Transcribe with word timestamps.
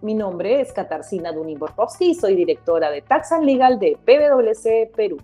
Mi 0.00 0.14
nombre 0.14 0.60
es 0.60 0.72
Katarzyna 0.72 1.32
Dunin-Borkowski 1.32 2.14
soy 2.14 2.36
directora 2.36 2.90
de 2.90 3.02
Tax 3.02 3.32
and 3.32 3.44
Legal 3.44 3.78
de 3.78 3.98
PwC 4.04 4.90
Perú. 4.94 5.18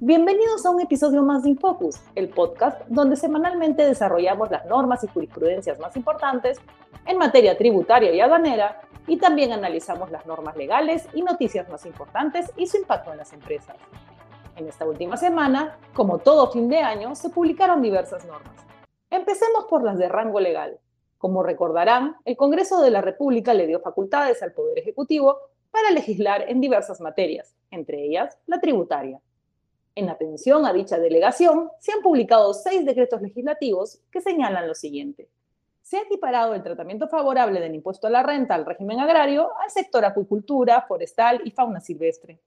Bienvenidos 0.00 0.64
a 0.64 0.70
un 0.70 0.80
episodio 0.80 1.22
más 1.22 1.42
de 1.42 1.50
Infocus, 1.50 2.00
el 2.14 2.28
podcast 2.28 2.80
donde 2.88 3.16
semanalmente 3.16 3.84
desarrollamos 3.84 4.50
las 4.50 4.64
normas 4.66 5.04
y 5.04 5.08
jurisprudencias 5.08 5.78
más 5.78 5.96
importantes 5.96 6.58
en 7.06 7.18
materia 7.18 7.58
tributaria 7.58 8.12
y 8.12 8.20
aduanera 8.20 8.80
y 9.06 9.18
también 9.18 9.52
analizamos 9.52 10.10
las 10.10 10.26
normas 10.26 10.56
legales 10.56 11.06
y 11.12 11.22
noticias 11.22 11.68
más 11.68 11.84
importantes 11.86 12.50
y 12.56 12.66
su 12.66 12.78
impacto 12.78 13.12
en 13.12 13.18
las 13.18 13.32
empresas. 13.32 13.76
En 14.56 14.68
esta 14.68 14.86
última 14.86 15.16
semana, 15.16 15.78
como 15.92 16.18
todo 16.18 16.50
fin 16.50 16.68
de 16.68 16.78
año, 16.78 17.14
se 17.14 17.30
publicaron 17.30 17.82
diversas 17.82 18.24
normas. 18.24 18.54
Empecemos 19.10 19.66
por 19.68 19.82
las 19.82 19.98
de 19.98 20.08
rango 20.08 20.40
legal. 20.40 20.78
Como 21.20 21.42
recordarán, 21.42 22.16
el 22.24 22.34
Congreso 22.34 22.80
de 22.80 22.90
la 22.90 23.02
República 23.02 23.52
le 23.52 23.66
dio 23.66 23.80
facultades 23.80 24.42
al 24.42 24.54
Poder 24.54 24.78
Ejecutivo 24.78 25.36
para 25.70 25.90
legislar 25.90 26.48
en 26.48 26.62
diversas 26.62 26.98
materias, 27.02 27.54
entre 27.70 28.02
ellas 28.02 28.38
la 28.46 28.58
tributaria. 28.58 29.20
En 29.94 30.08
atención 30.08 30.64
a 30.64 30.72
dicha 30.72 30.98
delegación, 30.98 31.68
se 31.78 31.92
han 31.92 32.00
publicado 32.00 32.54
seis 32.54 32.86
decretos 32.86 33.20
legislativos 33.20 34.00
que 34.10 34.22
señalan 34.22 34.66
lo 34.66 34.74
siguiente. 34.74 35.28
Se 35.82 35.98
ha 35.98 36.04
equiparado 36.04 36.54
el 36.54 36.62
tratamiento 36.62 37.06
favorable 37.06 37.60
del 37.60 37.74
impuesto 37.74 38.06
a 38.06 38.10
la 38.10 38.22
renta 38.22 38.54
al 38.54 38.64
régimen 38.64 38.98
agrario 38.98 39.50
al 39.62 39.70
sector 39.70 40.06
acuicultura, 40.06 40.86
forestal 40.88 41.42
y 41.44 41.50
fauna 41.50 41.82
silvestre. 41.82 42.40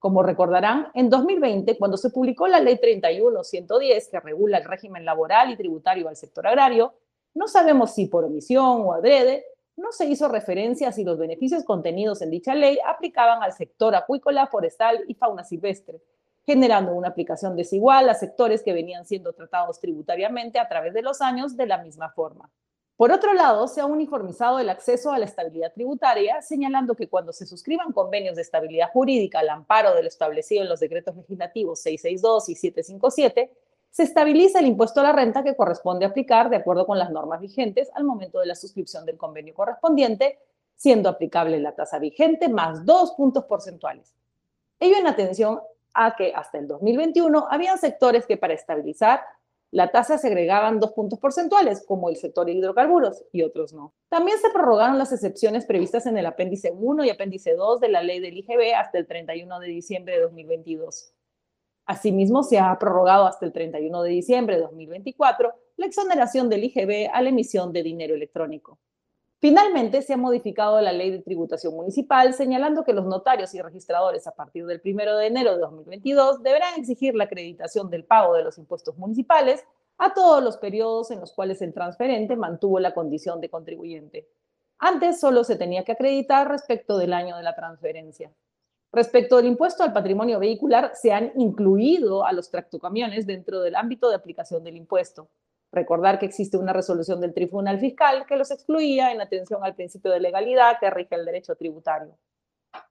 Como 0.00 0.24
recordarán, 0.24 0.88
en 0.94 1.10
2020, 1.10 1.78
cuando 1.78 1.96
se 1.96 2.10
publicó 2.10 2.48
la 2.48 2.58
Ley 2.58 2.74
31-110, 2.82 4.10
que 4.10 4.18
regula 4.18 4.58
el 4.58 4.64
régimen 4.64 5.04
laboral 5.04 5.52
y 5.52 5.56
tributario 5.56 6.08
al 6.08 6.16
sector 6.16 6.44
agrario, 6.48 6.92
no 7.36 7.48
sabemos 7.48 7.92
si 7.92 8.06
por 8.06 8.24
omisión 8.24 8.80
o 8.80 8.94
adrede, 8.94 9.44
no 9.76 9.92
se 9.92 10.06
hizo 10.06 10.26
referencia 10.26 10.88
a 10.88 10.92
si 10.92 11.04
los 11.04 11.18
beneficios 11.18 11.64
contenidos 11.64 12.22
en 12.22 12.30
dicha 12.30 12.54
ley 12.54 12.78
aplicaban 12.84 13.42
al 13.42 13.52
sector 13.52 13.94
acuícola, 13.94 14.46
forestal 14.46 15.04
y 15.06 15.14
fauna 15.14 15.44
silvestre, 15.44 16.00
generando 16.46 16.94
una 16.94 17.08
aplicación 17.08 17.54
desigual 17.54 18.08
a 18.08 18.14
sectores 18.14 18.62
que 18.62 18.72
venían 18.72 19.04
siendo 19.04 19.34
tratados 19.34 19.78
tributariamente 19.80 20.58
a 20.58 20.66
través 20.66 20.94
de 20.94 21.02
los 21.02 21.20
años 21.20 21.58
de 21.58 21.66
la 21.66 21.76
misma 21.76 22.08
forma. 22.08 22.50
Por 22.96 23.12
otro 23.12 23.34
lado, 23.34 23.68
se 23.68 23.82
ha 23.82 23.86
uniformizado 23.86 24.58
el 24.58 24.70
acceso 24.70 25.12
a 25.12 25.18
la 25.18 25.26
estabilidad 25.26 25.74
tributaria, 25.74 26.40
señalando 26.40 26.94
que 26.94 27.10
cuando 27.10 27.34
se 27.34 27.44
suscriban 27.44 27.92
convenios 27.92 28.36
de 28.36 28.42
estabilidad 28.42 28.88
jurídica 28.90 29.40
al 29.40 29.50
amparo 29.50 29.94
de 29.94 30.00
lo 30.00 30.08
establecido 30.08 30.62
en 30.62 30.70
los 30.70 30.80
decretos 30.80 31.14
legislativos 31.14 31.80
662 31.80 32.48
y 32.48 32.54
757, 32.54 33.52
se 33.96 34.02
estabiliza 34.02 34.58
el 34.58 34.66
impuesto 34.66 35.00
a 35.00 35.04
la 35.04 35.12
renta 35.12 35.42
que 35.42 35.56
corresponde 35.56 36.04
aplicar 36.04 36.50
de 36.50 36.56
acuerdo 36.56 36.84
con 36.84 36.98
las 36.98 37.10
normas 37.10 37.40
vigentes 37.40 37.88
al 37.94 38.04
momento 38.04 38.38
de 38.40 38.44
la 38.44 38.54
suscripción 38.54 39.06
del 39.06 39.16
convenio 39.16 39.54
correspondiente, 39.54 40.38
siendo 40.74 41.08
aplicable 41.08 41.58
la 41.60 41.74
tasa 41.74 41.98
vigente 41.98 42.50
más 42.50 42.84
dos 42.84 43.12
puntos 43.12 43.46
porcentuales. 43.46 44.14
Ello 44.80 44.98
en 44.98 45.06
atención 45.06 45.62
a 45.94 46.14
que 46.14 46.34
hasta 46.34 46.58
el 46.58 46.68
2021 46.68 47.46
habían 47.50 47.78
sectores 47.78 48.26
que 48.26 48.36
para 48.36 48.52
estabilizar 48.52 49.22
la 49.70 49.90
tasa 49.90 50.18
se 50.18 50.26
agregaban 50.26 50.78
dos 50.78 50.92
puntos 50.92 51.18
porcentuales, 51.18 51.82
como 51.86 52.10
el 52.10 52.16
sector 52.16 52.44
de 52.44 52.52
hidrocarburos, 52.52 53.24
y 53.32 53.44
otros 53.44 53.72
no. 53.72 53.94
También 54.10 54.36
se 54.38 54.50
prorrogaron 54.50 54.98
las 54.98 55.10
excepciones 55.12 55.64
previstas 55.64 56.04
en 56.04 56.18
el 56.18 56.26
apéndice 56.26 56.70
1 56.70 57.02
y 57.04 57.08
apéndice 57.08 57.54
2 57.54 57.80
de 57.80 57.88
la 57.88 58.02
ley 58.02 58.20
del 58.20 58.36
IGB 58.36 58.74
hasta 58.76 58.98
el 58.98 59.06
31 59.06 59.58
de 59.58 59.68
diciembre 59.68 60.16
de 60.16 60.20
2022. 60.20 61.14
Asimismo, 61.86 62.42
se 62.42 62.58
ha 62.58 62.76
prorrogado 62.78 63.26
hasta 63.26 63.46
el 63.46 63.52
31 63.52 64.02
de 64.02 64.10
diciembre 64.10 64.56
de 64.56 64.62
2024 64.62 65.54
la 65.76 65.86
exoneración 65.86 66.48
del 66.48 66.64
IGB 66.64 67.10
a 67.12 67.22
la 67.22 67.28
emisión 67.28 67.72
de 67.72 67.82
dinero 67.82 68.14
electrónico. 68.14 68.78
Finalmente, 69.38 70.02
se 70.02 70.14
ha 70.14 70.16
modificado 70.16 70.80
la 70.80 70.92
ley 70.92 71.10
de 71.10 71.20
tributación 71.20 71.74
municipal, 71.74 72.34
señalando 72.34 72.84
que 72.84 72.92
los 72.92 73.04
notarios 73.04 73.54
y 73.54 73.60
registradores 73.60 74.26
a 74.26 74.32
partir 74.32 74.66
del 74.66 74.80
1 74.84 75.16
de 75.16 75.26
enero 75.26 75.54
de 75.54 75.60
2022 75.60 76.42
deberán 76.42 76.80
exigir 76.80 77.14
la 77.14 77.24
acreditación 77.24 77.88
del 77.88 78.04
pago 78.04 78.34
de 78.34 78.42
los 78.42 78.58
impuestos 78.58 78.96
municipales 78.96 79.64
a 79.98 80.12
todos 80.12 80.42
los 80.42 80.56
periodos 80.56 81.10
en 81.10 81.20
los 81.20 81.32
cuales 81.32 81.62
el 81.62 81.72
transferente 81.72 82.34
mantuvo 82.34 82.80
la 82.80 82.94
condición 82.94 83.40
de 83.40 83.50
contribuyente. 83.50 84.26
Antes 84.78 85.20
solo 85.20 85.44
se 85.44 85.56
tenía 85.56 85.84
que 85.84 85.92
acreditar 85.92 86.48
respecto 86.48 86.98
del 86.98 87.12
año 87.12 87.36
de 87.36 87.42
la 87.42 87.54
transferencia. 87.54 88.32
Respecto 88.96 89.36
del 89.36 89.44
impuesto 89.44 89.82
al 89.82 89.92
patrimonio 89.92 90.38
vehicular, 90.38 90.92
se 90.94 91.12
han 91.12 91.30
incluido 91.36 92.24
a 92.24 92.32
los 92.32 92.48
tractocamiones 92.48 93.26
dentro 93.26 93.60
del 93.60 93.76
ámbito 93.76 94.08
de 94.08 94.14
aplicación 94.14 94.64
del 94.64 94.74
impuesto. 94.74 95.28
Recordar 95.70 96.18
que 96.18 96.24
existe 96.24 96.56
una 96.56 96.72
resolución 96.72 97.20
del 97.20 97.34
Tribunal 97.34 97.78
Fiscal 97.78 98.24
que 98.24 98.38
los 98.38 98.50
excluía 98.50 99.12
en 99.12 99.20
atención 99.20 99.62
al 99.62 99.74
principio 99.74 100.10
de 100.10 100.20
legalidad 100.20 100.78
que 100.80 100.88
rige 100.88 101.14
el 101.14 101.26
derecho 101.26 101.54
tributario. 101.56 102.16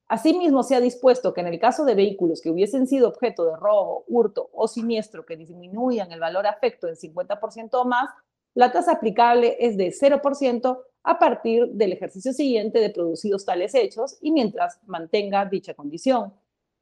Asimismo, 0.07 0.61
se 0.61 0.75
ha 0.75 0.79
dispuesto 0.79 1.33
que 1.33 1.41
en 1.41 1.47
el 1.47 1.59
caso 1.59 1.85
de 1.85 1.95
vehículos 1.95 2.39
que 2.39 2.51
hubiesen 2.51 2.85
sido 2.85 3.07
objeto 3.07 3.45
de 3.45 3.57
robo, 3.57 4.03
hurto 4.07 4.51
o 4.53 4.67
siniestro 4.67 5.25
que 5.25 5.37
disminuyan 5.37 6.11
el 6.11 6.19
valor 6.19 6.45
afecto 6.45 6.87
en 6.87 6.97
50% 6.97 7.69
o 7.71 7.85
más, 7.85 8.11
la 8.53 8.71
tasa 8.71 8.91
aplicable 8.91 9.57
es 9.59 9.75
de 9.75 9.87
0% 9.87 10.83
a 11.05 11.19
partir 11.19 11.67
del 11.67 11.93
ejercicio 11.93 12.33
siguiente 12.33 12.79
de 12.79 12.89
producidos 12.89 13.45
tales 13.45 13.75
hechos 13.75 14.17
y 14.21 14.31
mientras 14.31 14.79
mantenga 14.87 15.45
dicha 15.45 15.75
condición. 15.75 16.33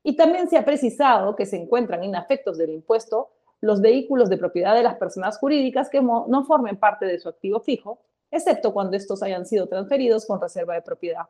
Y 0.01 0.16
también 0.16 0.50
se 0.50 0.57
ha 0.57 0.63
precisado 0.63 1.35
que 1.35 1.45
se 1.45 1.57
encuentran 1.57 2.03
inafectos 2.03 2.57
del 2.57 2.69
impuesto 2.72 3.31
los 3.59 3.81
vehículos 3.81 4.29
de 4.29 4.38
propiedad 4.38 4.75
de 4.75 4.83
las 4.83 4.95
personas 4.95 5.38
jurídicas 5.38 5.89
que 5.89 6.01
no 6.01 6.45
formen 6.45 6.78
parte 6.78 7.06
de 7.06 7.19
su 7.19 7.29
activo 7.29 7.59
fijo, 7.59 8.00
excepto 8.31 8.73
cuando 8.73 8.97
estos 8.97 9.22
hayan 9.23 9.45
sido 9.45 9.67
transferidos 9.67 10.25
con 10.25 10.41
reserva 10.41 10.73
de 10.73 10.81
propiedad. 10.81 11.28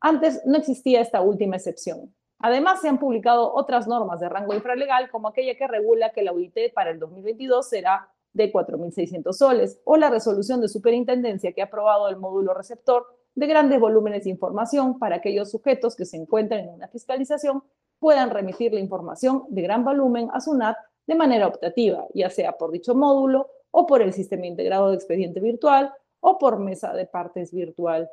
Antes 0.00 0.40
no 0.46 0.56
existía 0.56 1.00
esta 1.00 1.20
última 1.20 1.56
excepción. 1.56 2.14
Además, 2.38 2.80
se 2.80 2.88
han 2.88 2.98
publicado 2.98 3.52
otras 3.52 3.86
normas 3.86 4.18
de 4.18 4.30
rango 4.30 4.54
infralegal, 4.54 5.10
como 5.10 5.28
aquella 5.28 5.56
que 5.56 5.68
regula 5.68 6.12
que 6.12 6.22
la 6.22 6.32
UIT 6.32 6.72
para 6.74 6.90
el 6.90 6.98
2022 6.98 7.68
será 7.68 8.10
de 8.32 8.52
4.600 8.52 9.32
soles, 9.32 9.80
o 9.84 9.96
la 9.96 10.10
resolución 10.10 10.60
de 10.60 10.68
superintendencia 10.68 11.52
que 11.52 11.62
ha 11.62 11.66
aprobado 11.66 12.08
el 12.08 12.16
módulo 12.16 12.54
receptor 12.54 13.06
de 13.34 13.46
grandes 13.46 13.80
volúmenes 13.80 14.24
de 14.24 14.30
información 14.30 14.98
para 14.98 15.16
aquellos 15.16 15.50
sujetos 15.50 15.96
que 15.96 16.04
se 16.04 16.16
encuentran 16.16 16.60
en 16.60 16.68
una 16.70 16.88
fiscalización 16.88 17.62
puedan 17.98 18.30
remitir 18.30 18.72
la 18.72 18.80
información 18.80 19.44
de 19.48 19.62
gran 19.62 19.84
volumen 19.84 20.28
a 20.32 20.40
SUNAT 20.40 20.76
de 21.06 21.14
manera 21.14 21.46
optativa, 21.46 22.06
ya 22.14 22.30
sea 22.30 22.52
por 22.56 22.70
dicho 22.70 22.94
módulo 22.94 23.50
o 23.70 23.86
por 23.86 24.02
el 24.02 24.12
sistema 24.12 24.46
integrado 24.46 24.90
de 24.90 24.96
expediente 24.96 25.40
virtual 25.40 25.92
o 26.20 26.38
por 26.38 26.58
mesa 26.58 26.92
de 26.92 27.06
partes 27.06 27.52
virtual. 27.52 28.10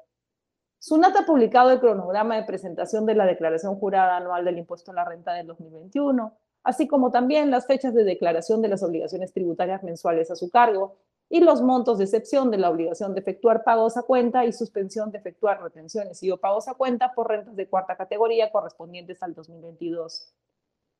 SUNAT 0.80 1.16
ha 1.16 1.26
publicado 1.26 1.72
el 1.72 1.80
cronograma 1.80 2.36
de 2.36 2.44
presentación 2.44 3.06
de 3.06 3.16
la 3.16 3.26
declaración 3.26 3.76
jurada 3.76 4.18
anual 4.18 4.46
del 4.46 4.60
impuesto 4.60 4.92
a 4.92 4.96
la 4.96 5.06
renta 5.06 5.34
del 5.34 5.48
2021, 5.48 6.38
así 6.68 6.86
como 6.86 7.12
también 7.12 7.50
las 7.50 7.66
fechas 7.66 7.94
de 7.94 8.04
declaración 8.04 8.62
de 8.62 8.68
las 8.68 8.84
obligaciones 8.84 9.32
tributarias 9.32 9.84
mensuales 9.84 10.30
a 10.32 10.36
su 10.36 10.50
cargo 10.50 10.98
y 11.30 11.40
los 11.40 11.62
montos 11.62 11.98
de 11.98 12.04
excepción 12.04 12.52
de 12.52 12.58
la 12.58 12.70
obligación 12.70 13.14
de 13.14 13.22
efectuar 13.22 13.64
pagos 13.64 13.96
a 13.96 14.02
cuenta 14.02 14.44
y 14.44 14.52
suspensión 14.52 15.10
de 15.10 15.18
efectuar 15.18 15.64
retenciones 15.64 16.22
y 16.24 16.30
o 16.30 16.36
pagos 16.36 16.68
a 16.68 16.74
cuenta 16.74 17.14
por 17.14 17.30
rentas 17.30 17.56
de 17.56 17.70
cuarta 17.70 17.96
categoría 17.96 18.52
correspondientes 18.52 19.24
al 19.24 19.34
2022. 19.34 20.34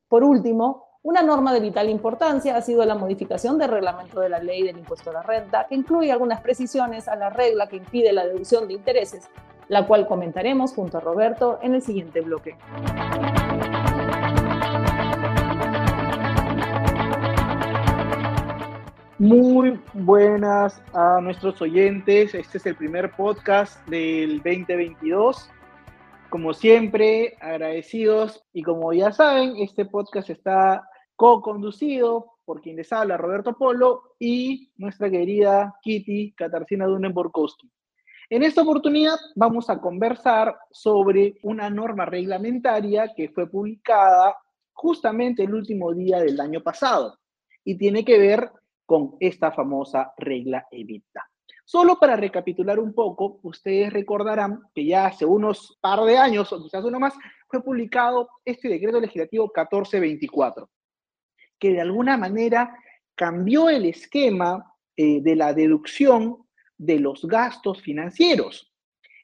Por 0.08 0.24
último, 0.24 0.86
una 1.02 1.20
norma 1.20 1.52
de 1.52 1.60
vital 1.60 1.90
importancia 1.90 2.56
ha 2.56 2.62
sido 2.62 2.82
la 2.86 2.94
modificación 2.94 3.58
del 3.58 3.70
reglamento 3.70 4.20
de 4.20 4.30
la 4.30 4.38
ley 4.38 4.62
del 4.62 4.78
impuesto 4.78 5.10
a 5.10 5.12
la 5.12 5.22
renta, 5.22 5.66
que 5.68 5.74
incluye 5.74 6.10
algunas 6.10 6.40
precisiones 6.40 7.08
a 7.08 7.16
la 7.16 7.28
regla 7.28 7.68
que 7.68 7.76
impide 7.76 8.10
la 8.14 8.24
deducción 8.24 8.68
de 8.68 8.72
intereses, 8.72 9.28
la 9.68 9.86
cual 9.86 10.06
comentaremos 10.06 10.72
junto 10.72 10.96
a 10.96 11.00
Roberto 11.02 11.58
en 11.60 11.74
el 11.74 11.82
siguiente 11.82 12.22
bloque. 12.22 12.56
Muy 19.18 19.80
buenas 19.94 20.80
a 20.94 21.20
nuestros 21.20 21.60
oyentes. 21.60 22.36
Este 22.36 22.58
es 22.58 22.66
el 22.66 22.76
primer 22.76 23.10
podcast 23.16 23.84
del 23.88 24.36
2022. 24.36 25.50
Como 26.30 26.54
siempre, 26.54 27.36
agradecidos 27.40 28.44
y 28.52 28.62
como 28.62 28.92
ya 28.92 29.10
saben, 29.10 29.56
este 29.56 29.86
podcast 29.86 30.30
está 30.30 30.88
co-conducido 31.16 32.34
por 32.44 32.60
quien 32.60 32.76
les 32.76 32.92
habla, 32.92 33.16
Roberto 33.16 33.56
Polo, 33.58 34.14
y 34.20 34.70
nuestra 34.76 35.10
querida 35.10 35.74
Kitty 35.82 36.34
Katarzyna 36.36 36.86
Dunen-Borkowski. 36.86 37.68
En 38.30 38.44
esta 38.44 38.62
oportunidad 38.62 39.16
vamos 39.34 39.68
a 39.68 39.80
conversar 39.80 40.56
sobre 40.70 41.40
una 41.42 41.68
norma 41.68 42.04
reglamentaria 42.04 43.12
que 43.16 43.30
fue 43.30 43.50
publicada 43.50 44.36
justamente 44.72 45.42
el 45.42 45.54
último 45.54 45.92
día 45.92 46.20
del 46.20 46.40
año 46.40 46.62
pasado 46.62 47.18
y 47.64 47.76
tiene 47.76 48.04
que 48.04 48.16
ver 48.16 48.52
con 48.88 49.16
esta 49.20 49.52
famosa 49.52 50.14
regla 50.16 50.66
evita. 50.70 51.28
Solo 51.62 51.98
para 52.00 52.16
recapitular 52.16 52.78
un 52.78 52.94
poco, 52.94 53.38
ustedes 53.42 53.92
recordarán 53.92 54.62
que 54.74 54.86
ya 54.86 55.04
hace 55.04 55.26
unos 55.26 55.76
par 55.82 56.00
de 56.04 56.16
años, 56.16 56.50
o 56.54 56.62
quizás 56.62 56.82
uno 56.82 56.98
más, 56.98 57.12
fue 57.48 57.62
publicado 57.62 58.30
este 58.46 58.66
decreto 58.70 58.98
legislativo 58.98 59.44
1424, 59.54 60.70
que 61.58 61.72
de 61.72 61.82
alguna 61.82 62.16
manera 62.16 62.74
cambió 63.14 63.68
el 63.68 63.84
esquema 63.84 64.74
eh, 64.96 65.20
de 65.20 65.36
la 65.36 65.52
deducción 65.52 66.46
de 66.78 66.98
los 66.98 67.26
gastos 67.26 67.82
financieros. 67.82 68.72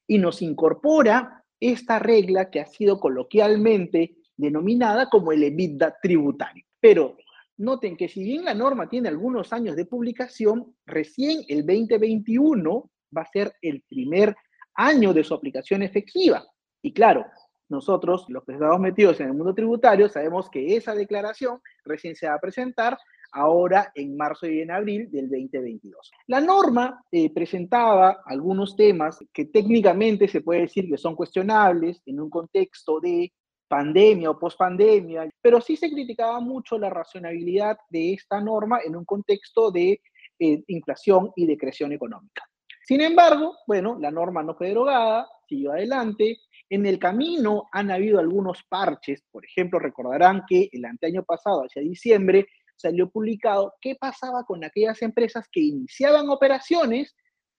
y 0.07 0.19
nos 0.19 0.43
incorpora 0.43 1.43
esta 1.59 1.99
regla 1.99 2.51
que 2.51 2.61
ha 2.61 2.67
sido 2.67 3.01
coloquialmente 3.01 4.17
denominada 4.37 5.09
como 5.09 5.33
el 5.33 5.43
EBITDA 5.45 5.97
tributario. 6.03 6.67
Pero 6.79 7.17
noten 7.59 7.97
que 7.97 8.09
si 8.09 8.23
bien 8.23 8.45
la 8.45 8.55
norma 8.55 8.89
tiene 8.89 9.09
algunos 9.09 9.53
años 9.53 9.77
de 9.77 9.87
publicación, 9.87 10.75
recién 10.87 11.45
el 11.49 11.65
2021 11.67 12.91
va 13.17 13.23
a 13.23 13.31
ser 13.31 13.55
el 13.63 13.83
primer 13.89 14.35
año 14.75 15.13
de 15.13 15.25
su 15.25 15.35
aplicación 15.35 15.83
efectiva. 15.83 16.45
Y 16.83 16.93
claro, 16.93 17.25
nosotros, 17.69 18.27
los 18.29 18.45
que 18.45 18.53
estamos 18.53 18.81
metidos 18.81 19.21
en 19.21 19.29
el 19.29 19.35
mundo 19.35 19.55
tributario, 19.55 20.09
sabemos 20.09 20.51
que 20.51 20.77
esa 20.77 20.95
declaración 20.95 21.61
recién 21.85 22.15
se 22.15 22.29
va 22.29 22.35
a 22.35 22.41
presentar 22.41 22.99
ahora 23.33 23.91
en 23.95 24.17
marzo 24.17 24.47
y 24.47 24.61
en 24.61 24.71
abril 24.71 25.11
del 25.11 25.29
2022. 25.29 26.13
La 26.29 26.41
norma 26.41 27.05
eh, 27.11 27.33
presentaba 27.33 28.23
algunos 28.25 28.77
temas 28.77 29.19
que 29.33 29.47
técnicamente 29.47 30.29
se 30.29 30.41
puede 30.41 30.63
decir 30.63 30.89
que 30.89 30.97
son 30.97 31.17
cuestionables 31.17 32.01
en 32.07 32.21
un 32.21 32.31
contexto 32.31 33.01
de 33.01 33.33
pandemia 33.69 34.31
o 34.31 34.39
pospandemia, 34.39 35.29
pero 35.41 35.61
sí 35.61 35.77
se 35.77 35.91
criticaba 35.91 36.41
mucho 36.41 36.79
la 36.79 36.91
racionalidad 36.91 37.77
de 37.89 38.13
esta 38.15 38.41
norma 38.41 38.81
en 38.85 38.97
un 38.97 39.05
contexto 39.05 39.71
de 39.71 40.01
eh, 40.39 40.63
inflación 40.69 41.33
y 41.37 41.47
decreción 41.47 41.93
económica. 41.93 42.43
Sin 42.87 43.01
embargo, 43.01 43.57
bueno, 43.67 43.97
la 43.99 44.11
norma 44.11 44.43
no 44.43 44.55
fue 44.55 44.69
derogada, 44.69 45.27
siguió 45.49 45.73
adelante. 45.73 46.39
En 46.69 46.85
el 46.85 46.99
camino 46.99 47.65
han 47.73 47.91
habido 47.91 48.19
algunos 48.19 48.63
parches, 48.69 49.23
por 49.31 49.45
ejemplo, 49.45 49.79
recordarán 49.79 50.43
que 50.47 50.69
el 50.71 50.85
anteaño 50.85 51.23
pasado, 51.23 51.63
hacia 51.63 51.83
diciembre, 51.83 52.47
salió 52.77 53.09
publicado 53.09 53.73
qué 53.81 53.95
pasaba 53.99 54.45
con 54.45 54.65
aquellas 54.65 55.01
empresas 55.01 55.47
que 55.51 55.61
iniciaban 55.61 56.29
operaciones 56.29 57.15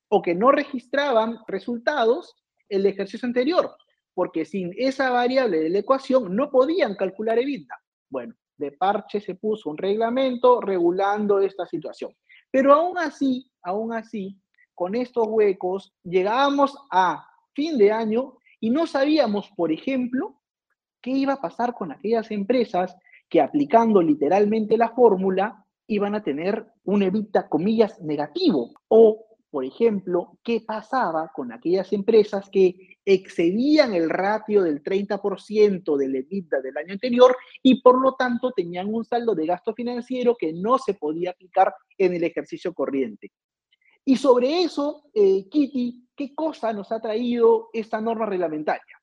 o 0.10 0.22
que 0.22 0.36
no 0.36 0.52
registraban 0.52 1.40
resultados 1.48 2.36
el 2.70 2.86
ejercicio 2.86 3.26
anterior, 3.26 3.76
porque 4.16 4.46
sin 4.46 4.74
esa 4.78 5.12
variable 5.12 5.60
de 5.60 5.70
la 5.70 5.80
ecuación 5.80 6.36
no 6.36 6.50
podían 6.50 6.96
calcular 6.96 7.38
EBITDA. 7.38 7.76
Bueno, 8.10 8.34
de 8.58 8.72
parche 8.72 9.20
se 9.20 9.36
puso 9.36 9.70
un 9.70 9.78
reglamento 9.78 10.62
regulando 10.62 11.40
esta 11.40 11.68
situación. 11.68 12.16
Pero 12.50 12.74
aún 12.74 12.98
así, 12.98 13.52
aún 13.62 13.94
así, 13.94 14.40
con 14.74 14.96
estos 14.96 15.28
huecos, 15.28 15.94
llegábamos 16.04 16.76
a 16.90 17.28
fin 17.54 17.78
de 17.78 17.92
año 17.92 18.38
y 18.60 18.70
no 18.70 18.88
sabíamos, 18.88 19.52
por 19.56 19.72
ejemplo, 19.72 20.42
qué 21.02 21.12
iba 21.12 21.34
a 21.34 21.42
pasar 21.42 21.74
con 21.74 21.92
aquellas 21.92 22.32
empresas 22.32 22.96
que 23.30 23.42
aplicando 23.42 24.02
literalmente 24.02 24.78
la 24.78 24.90
fórmula 24.90 25.66
iban 25.88 26.16
a 26.16 26.24
tener 26.24 26.66
un 26.84 27.04
EBITDA, 27.04 27.48
comillas, 27.48 28.02
negativo. 28.02 28.72
O, 28.88 29.25
por 29.56 29.64
ejemplo, 29.64 30.38
qué 30.44 30.66
pasaba 30.68 31.32
con 31.34 31.54
aquellas 31.54 31.94
empresas 31.94 32.50
que 32.50 32.98
excedían 33.06 33.94
el 33.94 34.10
ratio 34.10 34.62
del 34.62 34.84
30% 34.84 35.96
del 35.96 36.14
EBITDA 36.14 36.60
del 36.60 36.76
año 36.76 36.92
anterior 36.92 37.38
y 37.64 37.82
por 37.82 38.02
lo 38.02 38.16
tanto 38.16 38.52
tenían 38.52 38.94
un 38.94 39.06
saldo 39.06 39.34
de 39.34 39.46
gasto 39.46 39.74
financiero 39.74 40.36
que 40.38 40.52
no 40.52 40.78
se 40.78 40.96
podía 40.96 41.30
aplicar 41.30 41.74
en 41.98 42.16
el 42.16 42.26
ejercicio 42.26 42.74
corriente. 42.74 43.32
Y 44.04 44.18
sobre 44.18 44.64
eso, 44.64 45.06
eh, 45.14 45.48
Kitty, 45.50 46.10
¿qué 46.18 46.36
cosa 46.36 46.74
nos 46.74 46.92
ha 46.92 47.00
traído 47.00 47.70
esta 47.72 48.02
norma 48.02 48.26
reglamentaria? 48.26 49.02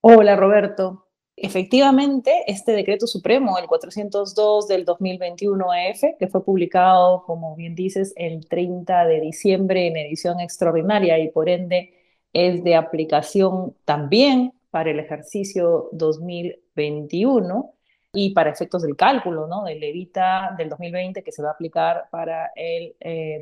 Hola 0.00 0.34
Roberto, 0.34 1.11
Efectivamente, 1.44 2.44
este 2.46 2.70
decreto 2.70 3.08
supremo, 3.08 3.58
el 3.58 3.66
402 3.66 4.68
del 4.68 4.84
2021 4.84 5.74
EF, 5.74 6.16
que 6.16 6.28
fue 6.28 6.44
publicado, 6.44 7.24
como 7.24 7.56
bien 7.56 7.74
dices, 7.74 8.14
el 8.16 8.46
30 8.46 9.06
de 9.06 9.20
diciembre 9.20 9.88
en 9.88 9.96
edición 9.96 10.38
extraordinaria 10.38 11.18
y 11.18 11.30
por 11.32 11.48
ende 11.48 11.94
es 12.32 12.62
de 12.62 12.76
aplicación 12.76 13.74
también 13.84 14.52
para 14.70 14.92
el 14.92 15.00
ejercicio 15.00 15.88
2021 15.90 17.74
y 18.12 18.32
para 18.34 18.50
efectos 18.50 18.82
del 18.82 18.94
cálculo, 18.94 19.48
¿no? 19.48 19.64
Del 19.64 19.82
EVITA 19.82 20.54
del 20.56 20.68
2020 20.68 21.24
que 21.24 21.32
se 21.32 21.42
va 21.42 21.48
a 21.48 21.52
aplicar 21.54 22.04
para 22.12 22.52
el 22.54 22.94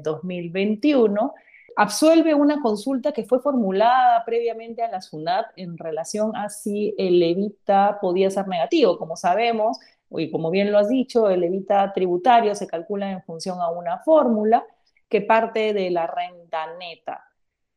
2021 0.03 1.35
eh, 1.37 1.50
absuelve 1.77 2.35
una 2.35 2.61
consulta 2.61 3.13
que 3.13 3.25
fue 3.25 3.41
formulada 3.41 4.25
previamente 4.25 4.83
a 4.83 4.91
la 4.91 5.01
SUNAT 5.01 5.47
en 5.57 5.79
relación 5.79 6.35
a 6.37 6.49
si 6.49 6.95
el 6.99 7.23
evita 7.23 7.99
podía 8.01 8.31
ser 8.31 8.49
negativo. 8.49 8.99
Como 8.99 9.17
sabemos, 9.17 9.79
y 10.11 10.31
como 10.31 10.51
bien 10.51 10.73
lo 10.73 10.79
has 10.79 10.89
dicho, 10.89 11.31
el 11.31 11.45
evita 11.45 11.93
tributario 11.93 12.55
se 12.55 12.67
calcula 12.67 13.11
en 13.11 13.23
función 13.23 13.61
a 13.61 13.71
una 13.71 13.99
fórmula 13.99 14.65
que 15.09 15.21
parte 15.21 15.73
de 15.73 15.91
la 15.91 16.07
renta 16.07 16.67
neta. 16.79 17.25